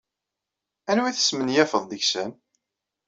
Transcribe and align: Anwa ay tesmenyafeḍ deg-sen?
Anwa 0.89 1.07
ay 1.09 1.15
tesmenyafeḍ 1.15 1.83
deg-sen? 1.87 2.31